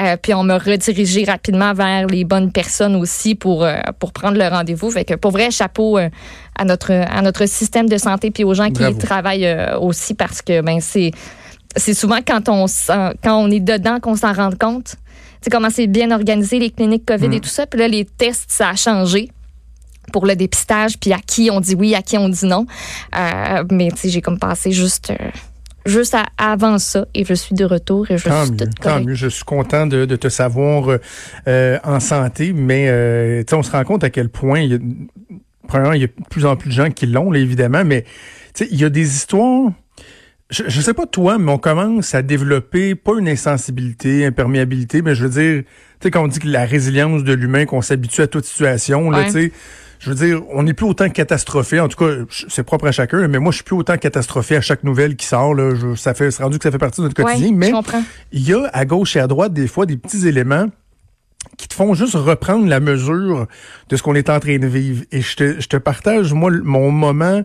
Euh, 0.00 0.16
puis 0.20 0.34
on 0.34 0.42
m'a 0.42 0.58
redirigé 0.58 1.22
rapidement 1.22 1.72
vers 1.72 2.08
les 2.08 2.24
bonnes 2.24 2.50
personnes 2.50 2.96
aussi 2.96 3.36
pour, 3.36 3.64
euh, 3.64 3.76
pour 4.00 4.12
prendre 4.12 4.36
le 4.36 4.48
rendez-vous. 4.48 4.90
Fait 4.90 5.04
que 5.04 5.14
pour 5.14 5.30
vrai, 5.30 5.52
chapeau 5.52 5.98
euh, 5.98 6.08
à, 6.58 6.64
notre, 6.64 6.92
à 6.92 7.22
notre 7.22 7.46
système 7.46 7.88
de 7.88 7.96
santé 7.98 8.30
puis 8.30 8.44
aux 8.44 8.54
gens 8.54 8.66
qui 8.70 8.80
Bravo. 8.82 8.94
y 8.94 8.98
travaillent 8.98 9.46
euh, 9.46 9.78
aussi 9.78 10.14
parce 10.14 10.42
que 10.42 10.60
ben 10.60 10.80
c'est 10.80 11.10
c'est 11.76 11.94
souvent 11.94 12.18
quand 12.26 12.48
on 12.48 12.66
quand 13.22 13.36
on 13.44 13.50
est 13.50 13.60
dedans 13.60 13.98
qu'on 14.00 14.16
s'en 14.16 14.32
rend 14.32 14.50
compte. 14.58 14.94
Tu 14.94 14.96
sais 15.42 15.50
comment 15.50 15.70
c'est 15.70 15.86
bien 15.88 16.10
organisé 16.12 16.58
les 16.58 16.70
cliniques 16.70 17.04
Covid 17.06 17.28
Mm. 17.28 17.32
et 17.34 17.40
tout 17.40 17.48
ça. 17.48 17.66
Puis 17.66 17.80
là 17.80 17.88
les 17.88 18.04
tests 18.04 18.50
ça 18.50 18.70
a 18.70 18.74
changé 18.76 19.30
pour 20.12 20.26
le 20.26 20.36
dépistage 20.36 20.98
puis 20.98 21.12
à 21.12 21.18
qui 21.18 21.50
on 21.50 21.60
dit 21.60 21.74
oui, 21.74 21.94
à 21.94 22.02
qui 22.02 22.16
on 22.18 22.28
dit 22.28 22.46
non. 22.46 22.66
Euh, 23.16 23.64
mais 23.70 23.90
tu 23.90 23.96
sais 23.98 24.08
j'ai 24.10 24.20
comme 24.20 24.38
passé 24.38 24.70
juste 24.70 25.10
euh, 25.10 25.30
juste 25.86 26.14
à- 26.14 26.26
avant 26.38 26.78
ça 26.78 27.04
et 27.14 27.24
je 27.24 27.34
suis 27.34 27.54
de 27.54 27.64
retour 27.64 28.10
et 28.10 28.16
je 28.18 28.24
Tant 28.28 28.44
suis 28.44 28.52
mieux, 28.52 28.56
toute 28.58 28.74
tant 28.76 28.90
correcte. 28.90 29.06
mieux. 29.08 29.14
Je 29.14 29.28
suis 29.28 29.44
content 29.44 29.86
de, 29.86 30.04
de 30.06 30.16
te 30.16 30.28
savoir 30.28 30.98
euh, 31.48 31.78
en 31.84 32.00
santé, 32.00 32.52
mais 32.54 32.86
tu 33.44 33.50
sais, 33.50 33.54
on 33.56 33.62
se 33.62 33.70
rend 33.72 33.84
compte 33.84 34.02
à 34.04 34.08
quel 34.10 34.28
point 34.30 34.60
il 34.60 34.70
y 34.70 34.74
a, 34.76 34.78
premièrement, 35.66 35.94
il 35.94 36.00
y 36.02 36.04
a 36.04 36.08
de 36.08 36.12
plus 36.30 36.46
en 36.46 36.56
plus 36.56 36.68
de 36.70 36.74
gens 36.74 36.90
qui 36.90 37.06
l'ont, 37.06 37.32
évidemment, 37.34 37.84
mais 37.84 38.04
il 38.70 38.80
y 38.80 38.84
a 38.84 38.90
des 38.90 39.14
histoires. 39.16 39.70
Je, 40.50 40.62
je 40.68 40.80
sais 40.82 40.94
pas 40.94 41.06
toi, 41.06 41.38
mais 41.38 41.50
on 41.50 41.58
commence 41.58 42.14
à 42.14 42.22
développer 42.22 42.94
pas 42.94 43.12
une 43.18 43.28
insensibilité, 43.28 44.26
imperméabilité, 44.26 45.00
mais 45.02 45.14
je 45.14 45.26
veux 45.26 45.30
dire, 45.42 45.62
tu 45.62 45.68
sais, 46.02 46.10
quand 46.10 46.22
on 46.22 46.28
dit 46.28 46.38
que 46.38 46.48
la 46.48 46.64
résilience 46.66 47.24
de 47.24 47.32
l'humain, 47.32 47.64
qu'on 47.64 47.80
s'habitue 47.82 48.20
à 48.22 48.26
toute 48.26 48.44
situation, 48.44 49.10
là, 49.10 49.24
tu 49.24 49.30
sais. 49.30 49.52
Je 50.00 50.10
veux 50.10 50.16
dire, 50.16 50.42
on 50.50 50.64
n'est 50.64 50.74
plus 50.74 50.84
autant 50.84 51.08
catastrophé. 51.08 51.80
En 51.80 51.88
tout 51.88 51.96
cas, 51.96 52.10
c'est 52.48 52.62
propre 52.62 52.86
à 52.88 52.92
chacun, 52.92 53.26
mais 53.26 53.38
moi, 53.38 53.52
je 53.52 53.56
suis 53.56 53.64
plus 53.64 53.76
autant 53.76 53.96
catastrophé 53.96 54.54
à 54.56 54.60
chaque 54.60 54.84
nouvelle 54.84 55.16
qui 55.16 55.24
sort. 55.24 55.54
Là. 55.54 55.74
Je- 55.74 55.94
ça 55.94 56.12
fait, 56.12 56.30
c'est 56.30 56.42
rendu 56.42 56.58
que 56.58 56.64
ça 56.64 56.70
fait 56.70 56.76
partie 56.78 57.00
de 57.00 57.06
notre 57.06 57.24
Ouais, 57.24 57.32
quotidien. 57.32 57.52
mais 57.56 57.72
il 58.30 58.46
y 58.46 58.52
a 58.52 58.68
à 58.74 58.84
gauche 58.84 59.16
et 59.16 59.20
à 59.20 59.26
droite 59.26 59.54
des 59.54 59.66
fois 59.66 59.86
des 59.86 59.96
petits 59.96 60.28
éléments 60.28 60.66
qui 61.56 61.68
te 61.68 61.74
font 61.74 61.94
juste 61.94 62.14
reprendre 62.14 62.66
la 62.68 62.80
mesure 62.80 63.46
de 63.88 63.96
ce 63.96 64.02
qu'on 64.02 64.14
est 64.14 64.28
en 64.30 64.40
train 64.40 64.58
de 64.58 64.66
vivre. 64.66 65.04
Et 65.12 65.20
je 65.20 65.36
te, 65.36 65.60
je 65.60 65.68
te 65.68 65.76
partage, 65.76 66.32
moi, 66.32 66.50
mon 66.62 66.90
moment 66.90 67.42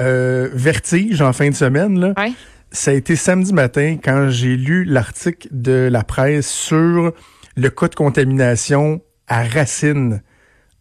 euh, 0.00 0.48
vertige 0.52 1.20
en 1.22 1.32
fin 1.32 1.48
de 1.50 1.54
semaine. 1.54 1.98
Là. 2.00 2.14
Ouais. 2.16 2.32
Ça 2.70 2.90
a 2.90 2.94
été 2.94 3.16
samedi 3.16 3.52
matin 3.52 3.98
quand 4.02 4.28
j'ai 4.30 4.56
lu 4.56 4.84
l'article 4.84 5.48
de 5.50 5.88
la 5.90 6.02
presse 6.04 6.48
sur 6.50 7.12
le 7.56 7.68
cas 7.70 7.88
de 7.88 7.94
contamination 7.94 9.02
à 9.28 9.44
Racine, 9.44 10.22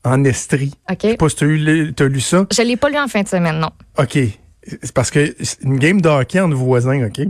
en 0.04 0.24
Estrie. 0.24 0.74
OK. 0.89 0.97
Je 1.04 1.07
sais 1.09 1.18
pas 1.18 1.30
si 1.30 1.44
le- 1.45 1.92
t'as 1.92 2.06
lu 2.07 2.21
ça. 2.21 2.47
Je 2.51 2.62
l'ai 2.62 2.77
pas 2.77 2.89
lu 2.89 2.97
en 2.97 3.07
fin 3.07 3.21
de 3.21 3.27
semaine, 3.27 3.59
non. 3.59 3.71
OK. 3.97 4.18
C'est 4.83 4.94
parce 4.94 5.12
que 5.12 5.36
c'est 5.42 5.63
une 5.63 5.77
game 5.80 6.00
de 6.01 6.07
hockey 6.07 6.39
entre 6.39 6.56
voisins, 6.56 7.06
OK? 7.06 7.21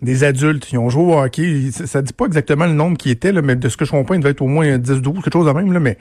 Des 0.00 0.22
adultes, 0.22 0.70
ils 0.72 0.78
ont 0.78 0.88
joué 0.90 1.02
au 1.02 1.18
hockey. 1.18 1.70
Ça, 1.72 2.02
dit 2.02 2.12
pas 2.12 2.26
exactement 2.26 2.66
le 2.66 2.72
nombre 2.72 2.96
qui 2.96 3.10
était, 3.10 3.32
là, 3.32 3.42
mais 3.42 3.56
de 3.56 3.68
ce 3.68 3.76
que 3.76 3.84
je 3.84 3.90
comprends, 3.90 4.14
il 4.14 4.20
devait 4.20 4.30
être 4.30 4.42
au 4.42 4.46
moins 4.46 4.78
10, 4.78 5.02
12, 5.02 5.14
quelque 5.24 5.32
chose 5.32 5.46
de 5.46 5.52
même, 5.52 5.72
là, 5.72 5.80
mais. 5.80 5.98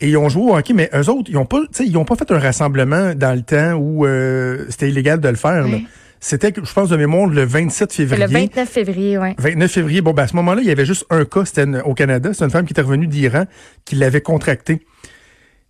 Et 0.00 0.10
ils 0.10 0.16
ont 0.18 0.28
joué 0.28 0.42
au 0.50 0.54
hockey, 0.56 0.74
mais 0.74 0.90
eux 0.94 1.08
autres, 1.08 1.30
ils 1.30 1.38
ont 1.38 1.46
pas, 1.46 1.60
ils 1.80 1.96
ont 1.96 2.04
pas 2.04 2.16
fait 2.16 2.30
un 2.30 2.38
rassemblement 2.38 3.14
dans 3.14 3.34
le 3.34 3.40
temps 3.40 3.72
où 3.74 4.04
euh, 4.04 4.66
c'était 4.68 4.90
illégal 4.90 5.20
de 5.20 5.28
le 5.30 5.36
faire. 5.36 5.66
là. 5.66 5.78
C'était, 6.20 6.52
je 6.62 6.72
pense 6.72 6.90
de 6.90 6.96
mémoire, 6.96 7.26
le 7.26 7.44
27 7.44 7.92
C'est 7.92 8.06
février. 8.06 8.26
le 8.26 8.32
29 8.32 8.68
février, 8.68 9.18
ouais. 9.18 9.34
29 9.38 9.70
février. 9.70 10.00
Bon, 10.02 10.12
ben, 10.12 10.24
à 10.24 10.26
ce 10.26 10.36
moment-là, 10.36 10.60
il 10.60 10.68
y 10.68 10.70
avait 10.70 10.84
juste 10.84 11.06
un 11.08 11.24
cas, 11.24 11.44
c'était 11.46 11.66
au 11.84 11.94
Canada. 11.94 12.30
C'est 12.34 12.44
une 12.44 12.50
femme 12.50 12.66
qui 12.66 12.72
était 12.74 12.82
revenue 12.82 13.06
d'Iran 13.06 13.44
qui 13.86 13.96
l'avait 13.96 14.20
contracté. 14.20 14.82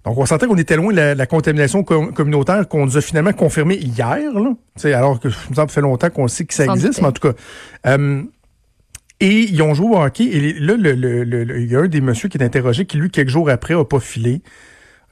Donc, 0.07 0.17
on 0.19 0.25
sentait 0.25 0.47
qu'on 0.47 0.57
était 0.57 0.77
loin 0.77 0.93
de 0.93 0.97
la, 0.97 1.15
la 1.15 1.27
contamination 1.27 1.83
com- 1.83 2.15
communautaire 2.15 2.67
qu'on 2.69 2.87
nous 2.87 2.97
a 2.97 3.01
finalement 3.01 3.33
confirmé 3.33 3.75
hier, 3.75 4.33
là. 4.33 4.51
Tu 4.77 4.83
sais, 4.83 4.93
alors 4.93 5.19
que, 5.21 5.29
ça 5.55 5.67
fait 5.67 5.81
longtemps 5.81 6.11
qu'on 6.11 6.29
sait 6.29 6.45
que 6.47 6.55
ça 6.55 6.65
existe, 6.75 7.01
mais 7.03 7.09
en 7.09 7.13
tout 7.13 7.29
cas. 7.29 7.35
Euh, 7.89 8.23
et 9.19 9.41
ils 9.41 9.61
ont 9.63 9.75
joué 9.75 9.89
au 9.97 9.99
hockey. 9.99 10.25
Et 10.25 10.53
là, 10.55 10.75
le, 10.77 10.93
le- 10.93 11.25
le- 11.25 11.43
le- 11.45 11.61
il 11.61 11.71
y 11.71 11.75
a 11.75 11.81
un 11.81 11.89
des 11.89 12.01
messieurs 12.01 12.29
qui 12.29 12.39
est 12.39 12.43
interrogé 12.45 12.85
qui, 12.87 12.99
lui, 12.99 13.11
quelques 13.11 13.31
jours 13.31 13.51
après, 13.51 13.75
a 13.75 13.85
pas 13.85 13.99
filé. 14.01 14.43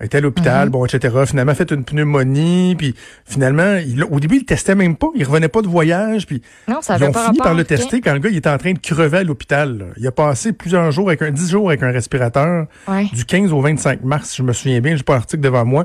Été 0.00 0.17
à 0.17 0.20
Mhm. 0.20 0.25
l'hôpital, 0.25 0.69
bon, 0.70 0.85
etc. 0.85 1.14
Finalement, 1.25 1.52
a 1.52 1.55
fait 1.55 1.70
une 1.70 1.85
pneumonie. 1.85 2.75
Puis, 2.76 2.94
finalement, 3.25 3.76
il, 3.76 4.02
au 4.05 4.19
début, 4.19 4.37
il 4.38 4.44
testait 4.44 4.75
même 4.75 4.96
pas. 4.96 5.06
Il 5.14 5.25
revenait 5.25 5.49
pas 5.49 5.62
de 5.62 5.69
voyage. 5.69 6.26
Puis, 6.26 6.43
Non, 6.69 6.81
ça 6.82 6.96
ils 6.99 7.05
ont 7.05 7.12
pas 7.12 7.26
fini 7.26 7.38
par 7.38 7.55
le 7.55 7.64
tester 7.64 8.00
quand 8.00 8.12
le 8.12 8.19
gars 8.19 8.29
il 8.29 8.37
était 8.37 8.49
en 8.50 8.58
train 8.58 8.73
de 8.73 8.79
crever 8.81 9.19
à 9.19 9.23
l'hôpital. 9.23 9.93
Il 9.96 10.06
a 10.06 10.11
passé 10.12 10.52
plusieurs 10.52 10.91
jours 10.91 11.08
avec 11.08 11.23
un 11.23 11.31
10 11.31 11.49
jours 11.50 11.69
avec 11.69 11.82
un 11.85 11.93
respirateur 11.93 12.67
Ouais. 12.88 13.06
du 13.12 13.25
15 13.25 13.52
au 13.52 13.61
25 13.61 14.02
mars, 14.02 14.31
si 14.31 14.37
je 14.38 14.43
me 14.43 14.52
souviens 14.52 14.81
bien, 14.81 14.96
j'ai 14.96 15.05
pas 15.05 15.14
l'article 15.14 15.43
devant 15.43 15.64
moi. 15.64 15.85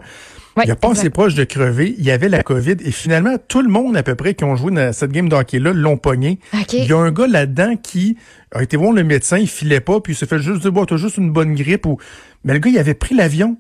Ouais, 0.58 0.64
il 0.66 0.72
a 0.72 0.76
pas 0.76 0.90
exact. 0.90 1.12
proche 1.12 1.36
de 1.36 1.44
crever, 1.44 1.94
il 1.98 2.04
y 2.04 2.10
avait 2.12 2.28
la 2.28 2.42
COVID 2.42 2.78
et 2.84 2.92
finalement 2.92 3.36
tout 3.48 3.62
le 3.62 3.70
monde 3.70 3.96
à 3.96 4.02
peu 4.04 4.16
près 4.16 4.34
qui 4.34 4.44
ont 4.44 4.56
joué 4.56 4.72
dans 4.72 4.92
cette 4.92 5.12
game 5.12 5.30
de 5.30 5.36
hockey 5.36 5.60
là 5.60 5.72
l'ont 5.72 5.96
pogné. 5.98 6.40
OK. 6.54 6.74
Il 6.74 6.86
y 6.86 6.92
a 6.94 6.98
un 6.98 7.12
gars 7.12 7.28
là-dedans 7.28 7.76
qui 7.78 8.18
a 8.54 8.64
été 8.64 8.76
voir 8.76 8.92
le 8.92 9.04
médecin, 9.04 9.38
il 9.38 9.48
filait 9.48 9.80
pas 9.80 10.02
puis 10.02 10.14
il 10.14 10.16
s'est 10.16 10.26
fait 10.26 10.40
juste 10.40 10.62
dire 10.64 10.72
bon, 10.72 10.84
t'as 10.86 10.98
juste 10.98 11.18
une 11.18 11.32
bonne 11.32 11.54
grippe 11.54 11.86
ou 11.86 11.98
mais 12.44 12.54
le 12.54 12.60
gars 12.60 12.72
il 12.72 12.80
avait 12.80 12.96
pris 12.96 13.16
l'avion 13.16 13.58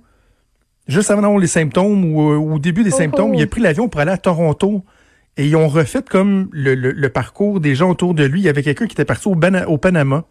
juste 0.89 1.09
avant 1.11 1.37
les 1.37 1.47
symptômes 1.47 2.03
ou 2.13 2.31
euh, 2.31 2.35
au 2.35 2.59
début 2.59 2.83
des 2.83 2.91
Oh, 2.93 2.97
symptômes, 2.97 3.31
oh. 3.31 3.35
il 3.37 3.41
a 3.43 3.47
pris 3.47 3.61
l'avion 3.61 3.87
pour 3.87 4.01
aller 4.01 4.11
à 4.11 4.17
Toronto. 4.17 4.83
Et 5.37 5.47
ils 5.47 5.55
ont 5.55 5.69
refait 5.69 6.03
comme 6.03 6.49
le, 6.51 6.75
le- 6.75 6.91
le 6.91 7.09
parcours 7.09 7.61
des 7.61 7.73
gens 7.75 7.89
autour 7.89 8.13
de 8.13 8.25
lui. 8.25 8.41
Il 8.41 8.43
y 8.43 8.49
avait 8.49 8.63
quelqu'un 8.63 8.87
qui 8.87 8.93
était 8.93 9.05
parti 9.05 9.29
au, 9.29 9.35
Bana- 9.35 9.67
au 9.69 9.77
Panama, 9.77 10.25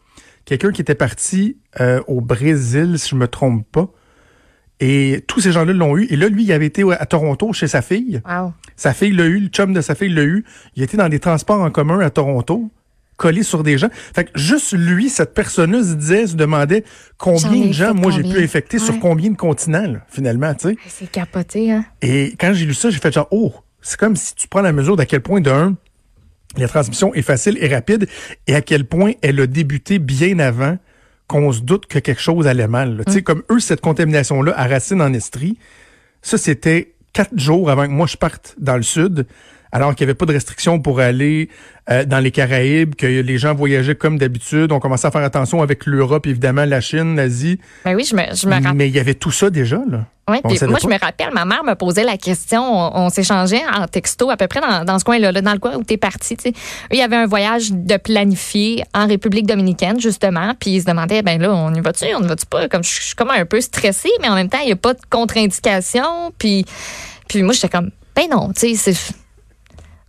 quelqu'un 0.44 0.70
qui 0.70 0.82
était 0.82 0.94
parti 0.94 1.56
euh, 1.80 2.02
au 2.08 2.20
Brésil, 2.20 2.98
si 2.98 3.08
je 3.10 3.14
me 3.16 3.26
trompe 3.26 3.64
pas. 3.72 3.88
Et 4.80 5.24
tous 5.26 5.40
ces 5.40 5.50
gens-là 5.50 5.72
l'ont 5.72 5.96
eu. 5.96 6.06
Et 6.10 6.16
là, 6.16 6.28
lui, 6.28 6.44
il 6.44 6.52
avait 6.52 6.66
été 6.66 6.84
à 6.92 7.04
Toronto 7.06 7.52
chez 7.52 7.66
sa 7.66 7.80
fille. 7.82 8.20
Wow. 8.28 8.52
Sa 8.76 8.92
fille 8.92 9.12
l'a 9.12 9.24
eu, 9.26 9.40
le 9.40 9.48
chum 9.48 9.72
de 9.72 9.80
sa 9.80 9.94
fille 9.94 10.12
l'a 10.12 10.22
eu. 10.24 10.44
Il 10.76 10.82
était 10.82 10.96
dans 10.96 11.08
des 11.08 11.18
transports 11.18 11.60
en 11.62 11.70
commun 11.70 11.98
à 12.00 12.10
Toronto, 12.10 12.70
collé 13.18 13.42
sur 13.42 13.62
des 13.62 13.76
gens. 13.76 13.88
Fait 14.14 14.24
que 14.24 14.30
juste 14.38 14.72
lui, 14.72 15.10
cette 15.10 15.34
personne-là 15.34 15.82
se 15.82 15.94
disait, 15.94 16.28
se 16.28 16.36
demandait 16.36 16.84
combien 17.18 17.66
de 17.66 17.72
gens, 17.72 17.92
moi, 17.92 18.10
j'ai 18.10 18.22
pu 18.22 18.42
infecter 18.42 18.78
sur 18.78 18.98
combien 18.98 19.28
de 19.30 19.36
continents, 19.36 19.86
là, 19.86 20.06
finalement, 20.08 20.54
tu 20.54 20.70
sais. 20.70 20.76
C'est 20.86 21.10
capoté, 21.10 21.70
hein? 21.70 21.84
Et 22.00 22.34
quand 22.40 22.54
j'ai 22.54 22.64
lu 22.64 22.72
ça, 22.72 22.88
j'ai 22.88 22.98
fait 22.98 23.12
genre, 23.12 23.28
oh, 23.30 23.52
c'est 23.82 23.98
comme 23.98 24.16
si 24.16 24.34
tu 24.34 24.48
prends 24.48 24.62
la 24.62 24.72
mesure 24.72 24.96
d'à 24.96 25.04
quel 25.04 25.20
point, 25.20 25.42
de 25.42 25.50
un, 25.50 25.76
la 26.56 26.68
transmission 26.68 27.12
est 27.12 27.22
facile 27.22 27.58
et 27.60 27.68
rapide, 27.68 28.08
et 28.46 28.54
à 28.54 28.62
quel 28.62 28.86
point 28.86 29.12
elle 29.20 29.38
a 29.40 29.46
débuté 29.46 29.98
bien 29.98 30.38
avant 30.38 30.78
qu'on 31.26 31.52
se 31.52 31.60
doute 31.60 31.86
que 31.86 31.98
quelque 31.98 32.22
chose 32.22 32.46
allait 32.46 32.68
mal. 32.68 33.02
Tu 33.06 33.12
sais, 33.12 33.22
comme 33.22 33.42
eux, 33.50 33.60
cette 33.60 33.82
contamination-là 33.82 34.54
à 34.56 34.66
Racine 34.66 35.02
en 35.02 35.12
Estrie, 35.12 35.58
ça, 36.22 36.38
c'était 36.38 36.94
quatre 37.12 37.38
jours 37.38 37.70
avant 37.70 37.86
que 37.86 37.92
moi 37.92 38.06
je 38.06 38.16
parte 38.16 38.54
dans 38.58 38.76
le 38.76 38.82
sud, 38.82 39.26
alors 39.72 39.94
qu'il 39.94 40.06
n'y 40.06 40.10
avait 40.10 40.16
pas 40.16 40.26
de 40.26 40.32
restrictions 40.32 40.80
pour 40.80 41.00
aller 41.00 41.48
euh, 41.90 42.04
dans 42.04 42.18
les 42.18 42.30
Caraïbes, 42.30 42.94
que 42.94 43.06
les 43.06 43.38
gens 43.38 43.54
voyageaient 43.54 43.94
comme 43.94 44.18
d'habitude. 44.18 44.72
On 44.72 44.80
commençait 44.80 45.08
à 45.08 45.10
faire 45.10 45.24
attention 45.24 45.62
avec 45.62 45.86
l'Europe, 45.86 46.26
évidemment, 46.26 46.64
la 46.64 46.80
Chine, 46.80 47.16
l'Asie. 47.16 47.58
Ben 47.84 47.94
oui, 47.94 48.04
je 48.04 48.14
me, 48.14 48.22
je 48.34 48.46
me 48.46 48.54
rappelle. 48.54 48.74
Mais 48.74 48.88
il 48.88 48.94
y 48.94 49.00
avait 49.00 49.14
tout 49.14 49.30
ça 49.30 49.50
déjà, 49.50 49.80
là. 49.88 50.06
On 50.28 50.32
puis 50.32 50.58
moi, 50.60 50.74
pas. 50.74 50.78
je 50.82 50.88
me 50.88 50.98
rappelle, 50.98 51.32
ma 51.32 51.46
mère 51.46 51.64
me 51.64 51.74
posait 51.74 52.04
la 52.04 52.18
question. 52.18 52.60
On, 52.62 53.06
on 53.06 53.08
s'échangeait 53.08 53.62
en 53.74 53.86
texto 53.86 54.28
à 54.28 54.36
peu 54.36 54.46
près 54.46 54.60
dans, 54.60 54.84
dans 54.84 54.98
ce 54.98 55.04
coin-là, 55.04 55.32
là, 55.32 55.40
dans 55.40 55.54
le 55.54 55.58
coin 55.58 55.76
où 55.76 55.84
tu 55.84 55.94
es 55.94 55.96
parti. 55.96 56.36
Eux, 56.46 56.52
il 56.92 56.98
y 56.98 57.02
avait 57.02 57.16
un 57.16 57.26
voyage 57.26 57.72
de 57.72 57.96
planifié 57.96 58.84
en 58.92 59.06
République 59.06 59.46
dominicaine, 59.46 59.98
justement. 59.98 60.52
Puis 60.60 60.72
ils 60.72 60.80
se 60.82 60.86
demandaient, 60.86 61.22
ben 61.22 61.40
là, 61.40 61.54
on 61.54 61.72
y 61.72 61.80
va-tu, 61.80 62.04
on 62.14 62.22
y 62.22 62.26
va-tu 62.26 62.44
pas? 62.44 62.68
Comme, 62.68 62.84
je 62.84 62.90
je 62.90 63.04
suis 63.04 63.14
comme 63.14 63.30
un 63.30 63.46
peu 63.46 63.60
stressée, 63.62 64.10
mais 64.20 64.28
en 64.28 64.34
même 64.34 64.50
temps, 64.50 64.58
il 64.60 64.66
n'y 64.66 64.72
a 64.72 64.76
pas 64.76 64.92
de 64.92 65.00
contre-indication. 65.08 66.32
Puis, 66.36 66.66
puis 67.26 67.42
moi, 67.42 67.54
j'étais 67.54 67.70
comme, 67.70 67.90
ben 68.14 68.24
non, 68.30 68.52
tu 68.52 68.76
sais, 68.76 68.92
c'est. 68.92 69.14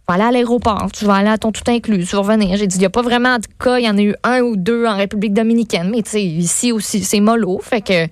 Tu 0.10 0.16
vas 0.18 0.26
aller 0.26 0.30
à 0.30 0.32
l'aéroport, 0.40 0.88
tu 0.92 1.06
vas 1.06 1.16
aller 1.18 1.30
à 1.30 1.38
ton 1.38 1.52
tout 1.52 1.62
inclus, 1.70 2.04
tu 2.04 2.16
vas 2.16 2.24
revenir. 2.24 2.58
J'ai 2.58 2.66
dit, 2.66 2.78
il 2.78 2.80
n'y 2.80 2.86
a 2.86 2.90
pas 2.90 3.04
vraiment 3.04 3.38
de 3.38 3.46
cas, 3.64 3.78
il 3.78 3.86
y 3.86 3.90
en 3.90 3.96
a 3.96 4.02
eu 4.02 4.16
un 4.24 4.40
ou 4.42 4.56
deux 4.56 4.88
en 4.88 4.96
République 4.98 5.34
dominicaine, 5.36 5.92
mais 5.92 6.02
tu 6.02 6.10
sais, 6.10 6.24
ici 6.24 6.72
aussi, 6.72 7.04
c'est 7.04 7.20
mollo. 7.20 7.60
Fait 7.64 7.82
que. 7.82 8.08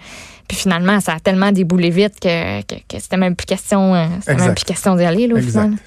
Puis 0.47 0.55
finalement, 0.57 0.99
ça 0.99 1.13
a 1.13 1.19
tellement 1.19 1.51
déboulé 1.51 1.89
vite 1.89 2.19
que, 2.21 2.61
que, 2.61 2.75
que 2.87 3.01
c'était 3.01 3.17
même 3.17 3.35
plus 3.35 3.47
question, 3.47 3.95
euh, 3.95 4.05
c'était 4.21 4.35
même 4.35 4.53
plus 4.53 4.63
question 4.63 4.95
d'y 4.95 5.03
aller, 5.05 5.25
là, 5.27 5.33
au 5.33 5.37
Exact. 5.37 5.63
final. 5.63 5.77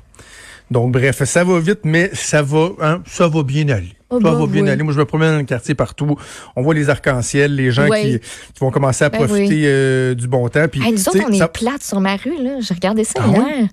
Donc, 0.70 0.92
bref, 0.92 1.22
ça 1.24 1.44
va 1.44 1.60
vite, 1.60 1.80
mais 1.84 2.10
ça 2.12 2.42
va, 2.42 2.70
hein, 2.82 3.02
ça 3.06 3.28
va 3.28 3.42
bien 3.44 3.68
aller. 3.68 3.94
Oh, 4.10 4.16
ça 4.18 4.24
bah 4.24 4.32
va 4.32 4.46
bien 4.46 4.64
oui. 4.64 4.68
aller. 4.70 4.82
Moi, 4.82 4.92
je 4.92 4.98
me 4.98 5.04
promène 5.04 5.30
dans 5.30 5.38
le 5.38 5.44
quartier 5.44 5.74
partout. 5.76 6.16
On 6.56 6.62
voit 6.62 6.74
les 6.74 6.90
arcs-en-ciel, 6.90 7.54
les 7.54 7.70
gens 7.70 7.88
qui, 7.88 8.18
qui 8.18 8.60
vont 8.60 8.70
commencer 8.72 9.04
à 9.04 9.08
Ben 9.10 9.18
profiter 9.18 9.48
oui. 9.48 9.62
euh, 9.64 10.14
du 10.14 10.26
bon 10.28 10.46
temps. 10.48 10.66
Puis, 10.70 10.82
Hey, 10.84 10.92
nous 10.92 11.08
autres, 11.08 11.20
on 11.26 11.32
est 11.32 11.38
ça- 11.38 11.48
plate 11.48 11.82
sur 11.84 12.00
ma 12.00 12.16
rue, 12.16 12.42
là. 12.42 12.56
J'ai 12.60 12.74
regardé 12.74 13.04
ça 13.04 13.20
Ah 13.22 13.28
hier. 13.28 13.68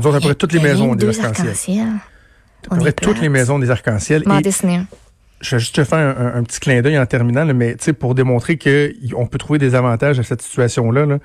Nous 0.00 0.06
autres, 0.06 0.16
après 0.16 0.34
toutes 0.34 0.52
les 0.52 0.60
maisons 0.60 0.94
des 0.94 1.20
arcs-en-ciel. 1.20 1.86
On 2.70 2.76
Après 2.76 2.88
est 2.90 2.92
toutes 2.92 3.20
les 3.20 3.28
maisons 3.28 3.58
des 3.58 3.70
arcs-en-ciel. 3.70 4.22
M'en 4.26 4.40
dessiner 4.40 4.80
je 5.40 5.56
vais 5.56 5.60
juste 5.60 5.74
te 5.74 5.84
faire 5.84 5.98
un, 5.98 6.26
un- 6.26 6.34
un 6.36 6.42
petit 6.42 6.58
clin 6.58 6.80
d'œil 6.80 6.98
en 6.98 7.04
terminant, 7.04 7.44
là, 7.44 7.52
mais 7.52 7.72
tu 7.76 7.84
sais, 7.84 7.92
pour 7.92 8.14
démontrer 8.14 8.56
qu'on 8.56 9.26
peut 9.26 9.36
trouver 9.36 9.58
des 9.58 9.74
avantages 9.74 10.18
à 10.18 10.22
cette 10.22 10.40
situation-là. 10.40 11.04
Là. 11.04 11.18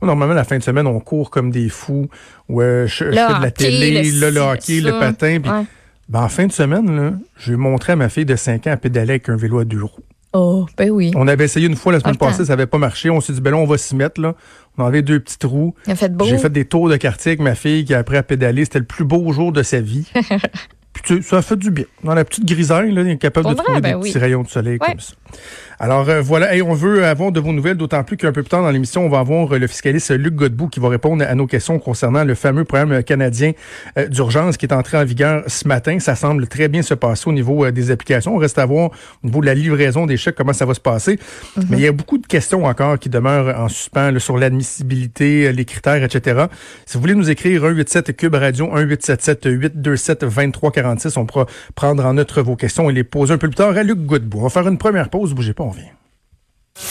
Normalement, 0.00 0.32
la 0.32 0.44
fin 0.44 0.56
de 0.56 0.62
semaine, 0.62 0.86
on 0.86 0.98
court 0.98 1.28
comme 1.30 1.50
des 1.50 1.68
fous. 1.68 2.08
Ouais, 2.48 2.84
je, 2.86 3.04
je 3.04 3.10
fais 3.10 3.10
de 3.38 3.42
la 3.42 3.50
télé, 3.50 4.02
le 4.02 4.38
hockey, 4.38 4.80
ça. 4.80 4.86
le 4.90 4.98
patin. 4.98 5.34
Ouais. 5.44 5.66
ben, 6.08 6.20
en 6.22 6.28
fin 6.30 6.46
de 6.46 6.52
semaine, 6.52 6.96
là, 6.96 7.12
j'ai 7.38 7.56
montré 7.56 7.92
à 7.92 7.96
ma 7.96 8.08
fille 8.08 8.24
de 8.24 8.36
5 8.36 8.66
ans 8.66 8.70
à 8.72 8.76
pédaler 8.78 9.10
avec 9.10 9.28
un 9.28 9.36
vélo 9.36 9.58
à 9.58 9.66
deux 9.66 9.82
roues. 9.82 10.00
Oh, 10.32 10.64
ben 10.78 10.88
oui. 10.90 11.10
On 11.14 11.28
avait 11.28 11.44
essayé 11.44 11.66
une 11.66 11.76
fois 11.76 11.92
la 11.92 12.00
semaine 12.00 12.14
Attends. 12.14 12.26
passée, 12.26 12.44
ça 12.46 12.52
n'avait 12.54 12.66
pas 12.66 12.78
marché. 12.78 13.10
On 13.10 13.20
s'est 13.20 13.32
dit, 13.34 13.40
ben 13.42 13.50
là, 13.50 13.56
on 13.58 13.66
va 13.66 13.76
s'y 13.76 13.94
mettre. 13.94 14.20
Là. 14.22 14.34
On 14.78 14.84
avait 14.84 15.02
deux 15.02 15.20
petites 15.20 15.44
roues. 15.44 15.74
Il 15.86 15.92
a 15.92 15.96
fait 15.96 16.14
beau. 16.14 16.24
J'ai 16.24 16.38
fait 16.38 16.50
des 16.50 16.64
tours 16.64 16.88
de 16.88 16.96
quartier 16.96 17.30
avec 17.30 17.40
ma 17.40 17.54
fille 17.54 17.84
qui 17.84 17.94
a 17.94 17.98
appris 17.98 18.16
à 18.16 18.22
pédaler. 18.22 18.64
C'était 18.64 18.78
le 18.78 18.84
plus 18.84 19.04
beau 19.04 19.32
jour 19.32 19.52
de 19.52 19.62
sa 19.62 19.80
vie. 19.80 20.10
Puis 21.02 21.22
ça 21.22 21.42
fait 21.42 21.56
du 21.56 21.70
bien. 21.70 21.84
Dans 22.04 22.14
la 22.14 22.24
petite 22.24 22.44
grisaille, 22.46 22.92
là, 22.92 23.02
il 23.02 23.10
est 23.10 23.16
capable 23.18 23.48
de 23.48 23.54
vrai, 23.54 23.64
trouver 23.64 23.80
ben 23.80 23.88
des 23.90 23.94
oui. 23.96 24.08
petits 24.10 24.18
rayons 24.18 24.42
de 24.42 24.48
soleil 24.48 24.78
Ouais. 24.80 24.88
comme 24.88 25.00
ça. 25.00 25.14
Alors 25.78 26.08
euh, 26.08 26.22
voilà, 26.22 26.54
Hey, 26.54 26.62
on 26.62 26.72
veut 26.72 27.04
avoir 27.04 27.32
de 27.32 27.40
vos 27.40 27.52
nouvelles, 27.52 27.76
d'autant 27.76 28.02
plus 28.02 28.16
qu'un 28.16 28.32
peu 28.32 28.42
plus 28.42 28.48
tard 28.48 28.62
dans 28.62 28.70
l'émission, 28.70 29.04
on 29.04 29.10
va 29.10 29.18
avoir 29.18 29.54
euh, 29.54 29.58
le 29.58 29.66
fiscaliste 29.66 30.10
Luc 30.10 30.34
Godbout 30.34 30.68
qui 30.68 30.80
va 30.80 30.88
répondre 30.88 31.22
à 31.28 31.34
nos 31.34 31.46
questions 31.46 31.78
concernant 31.78 32.24
le 32.24 32.34
fameux 32.34 32.64
programme 32.64 32.92
euh, 32.92 33.02
canadien 33.02 33.52
euh, 33.98 34.06
d'urgence 34.08 34.56
qui 34.56 34.64
est 34.64 34.72
entré 34.72 34.96
en 34.96 35.04
vigueur 35.04 35.42
ce 35.48 35.68
matin. 35.68 35.98
Ça 35.98 36.14
semble 36.14 36.46
très 36.46 36.68
bien 36.68 36.80
se 36.80 36.94
passer 36.94 37.28
au 37.28 37.32
niveau 37.32 37.64
euh, 37.66 37.72
des 37.72 37.90
applications. 37.90 38.34
On 38.36 38.38
reste 38.38 38.58
à 38.58 38.64
voir 38.64 38.90
au 39.22 39.26
niveau 39.26 39.40
de 39.42 39.46
la 39.46 39.54
livraison 39.54 40.06
des 40.06 40.16
chèques 40.16 40.36
comment 40.36 40.54
ça 40.54 40.64
va 40.64 40.72
se 40.72 40.80
passer. 40.80 41.18
Mais 41.68 41.76
il 41.76 41.82
y 41.82 41.86
a 41.88 41.92
beaucoup 41.92 42.16
de 42.16 42.26
questions 42.26 42.64
encore 42.64 42.98
qui 42.98 43.10
demeurent 43.10 43.60
en 43.60 43.68
suspens 43.68 44.12
là, 44.12 44.18
sur 44.18 44.38
l'admissibilité, 44.38 45.52
les 45.52 45.64
critères, 45.66 46.02
etc. 46.02 46.46
Si 46.86 46.94
vous 46.96 47.00
voulez 47.02 47.14
nous 47.14 47.28
écrire 47.28 47.60
187 47.60 48.16
Cube 48.16 48.34
Radio 48.34 48.66
1877 48.66 49.44
827 49.44 50.24
2346, 50.86 51.16
on 51.16 51.26
pourra 51.26 51.46
prendre 51.74 52.04
en 52.04 52.14
note 52.14 52.32
vos 52.38 52.56
questions 52.56 52.90
et 52.90 52.92
les 52.92 53.04
poser 53.04 53.34
un 53.34 53.38
peu 53.38 53.48
plus 53.48 53.56
tard 53.56 53.76
à 53.76 53.82
Luc 53.82 53.98
Godbout. 53.98 54.38
On 54.38 54.42
va 54.42 54.50
faire 54.50 54.68
une 54.68 54.78
première 54.78 55.10
pause, 55.10 55.34
bougez 55.34 55.54
pas, 55.54 55.64
on 55.64 55.70
vient. 55.70 55.84